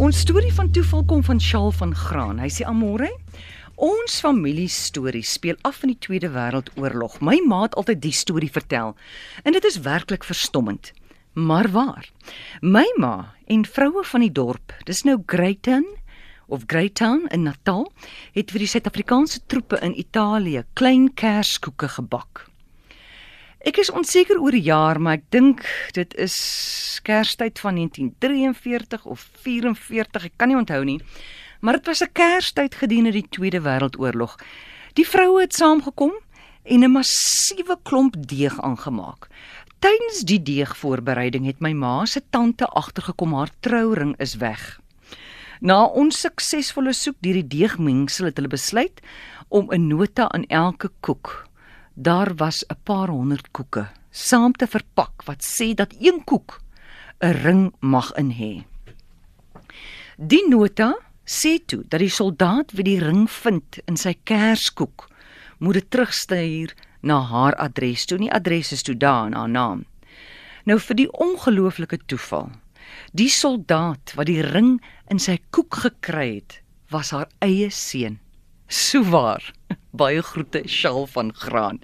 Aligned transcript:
Ons 0.00 0.22
storie 0.24 0.52
van 0.56 0.70
toeval 0.72 1.02
kom 1.04 1.20
van 1.24 1.40
Shaal 1.40 1.72
van 1.76 1.90
Graan. 1.94 2.38
Hy 2.40 2.48
sê 2.48 2.64
Amore, 2.64 3.10
ons 3.76 4.14
familie 4.24 4.70
storie 4.72 5.24
speel 5.26 5.58
af 5.68 5.82
in 5.84 5.92
die 5.92 5.98
Tweede 6.00 6.30
Wêreldoorlog. 6.32 7.18
My 7.20 7.36
ma 7.44 7.62
het 7.66 7.76
altyd 7.76 8.00
die 8.00 8.14
storie 8.16 8.48
vertel 8.50 8.94
en 9.44 9.52
dit 9.52 9.64
is 9.68 9.80
werklik 9.84 10.24
verstommend. 10.24 10.94
Maar 11.36 11.68
waar? 11.74 12.08
My 12.60 12.86
ma 12.96 13.34
en 13.52 13.66
vroue 13.68 14.04
van 14.04 14.24
die 14.24 14.32
dorp, 14.32 14.72
dis 14.88 15.04
nou 15.04 15.18
Greytown 15.26 15.84
of 16.48 16.64
Greytown 16.66 17.26
in 17.28 17.44
Natal, 17.44 17.90
het 18.32 18.52
vir 18.52 18.64
die 18.64 18.70
Suid-Afrikaanse 18.72 19.44
troepe 19.46 19.80
in 19.84 19.98
Italië 19.98 20.64
klein 20.72 21.10
kerskoeke 21.14 21.88
gebak. 21.98 22.46
Ek 23.62 23.76
is 23.78 23.92
onseker 23.94 24.40
oor 24.42 24.50
die 24.50 24.64
jaar, 24.66 24.98
maar 24.98 25.20
ek 25.20 25.28
dink 25.30 25.60
dit 25.94 26.14
is 26.18 26.34
Kerstyd 27.06 27.60
van 27.62 27.76
1943 27.78 29.04
of 29.06 29.22
44, 29.44 30.24
ek 30.26 30.34
kan 30.34 30.50
nie 30.50 30.58
onthou 30.58 30.80
nie. 30.82 30.98
Maar 31.62 31.78
dit 31.78 31.86
was 31.86 32.02
'n 32.02 32.10
Kerstyd 32.10 32.74
gedurende 32.74 33.12
die 33.14 33.28
Tweede 33.30 33.60
Wêreldoorlog. 33.62 34.34
Die 34.98 35.06
vroue 35.06 35.46
het 35.46 35.54
saamgekom 35.54 36.10
en 36.64 36.82
'n 36.82 36.90
massiewe 36.90 37.78
klomp 37.82 38.14
deeg 38.18 38.58
aangemaak. 38.60 39.30
Tydens 39.78 40.26
die 40.26 40.42
deegvoorbereiding 40.42 41.46
het 41.46 41.60
my 41.60 41.72
ma 41.72 42.04
se 42.04 42.20
tante 42.30 42.66
agtergekom 42.66 43.32
haar 43.34 43.50
trouring 43.60 44.18
is 44.18 44.34
weg. 44.34 44.80
Na 45.60 45.84
onsuksesvolle 45.84 46.92
soek 46.92 47.16
deur 47.20 47.34
die 47.34 47.46
deegmengsel 47.46 48.24
het 48.24 48.36
hulle 48.36 48.48
besluit 48.48 49.00
om 49.48 49.70
'n 49.70 49.86
nota 49.86 50.28
aan 50.28 50.46
elke 50.46 50.90
koek 51.00 51.51
daar 51.94 52.34
was 52.34 52.64
'n 52.68 52.76
paar 52.84 53.08
honderd 53.08 53.50
koeke 53.50 53.88
saam 54.10 54.52
te 54.52 54.66
verpak 54.66 55.22
wat 55.24 55.42
sê 55.44 55.74
dat 55.74 55.94
een 56.00 56.24
koek 56.24 56.60
'n 57.20 57.32
ring 57.44 57.74
mag 57.80 58.12
in 58.12 58.30
hê. 58.30 58.64
Die 60.16 60.48
nota 60.48 60.98
sê 61.24 61.58
toe 61.66 61.84
dat 61.88 62.00
die 62.00 62.10
soldaat 62.10 62.72
wie 62.72 62.84
die 62.84 62.98
ring 62.98 63.30
vind 63.30 63.78
in 63.86 63.96
sy 63.96 64.14
kerskoek 64.24 65.08
moet 65.58 65.74
dit 65.74 65.90
terugstuur 65.90 66.74
na 67.00 67.20
haar 67.20 67.54
adres 67.54 68.04
toe, 68.04 68.18
nie 68.18 68.32
adres 68.32 68.72
is 68.72 68.82
toe 68.82 68.96
daar 68.96 69.30
na 69.30 69.38
haar 69.38 69.48
naam. 69.48 69.84
Nou 70.64 70.78
vir 70.78 70.96
die 70.96 71.10
ongelooflike 71.10 71.98
toeval. 72.06 72.50
Die 73.12 73.28
soldaat 73.28 74.14
wat 74.14 74.26
die 74.26 74.42
ring 74.42 74.80
in 75.10 75.18
sy 75.18 75.38
koek 75.50 75.74
gekry 75.74 76.34
het, 76.34 76.60
was 76.90 77.10
haar 77.10 77.28
eie 77.40 77.70
seun. 77.70 78.18
Sou 78.68 79.02
waar. 79.04 79.52
Baie 79.92 80.22
groete, 80.22 80.62
Shaal 80.66 81.06
van 81.06 81.34
Graan. 81.34 81.82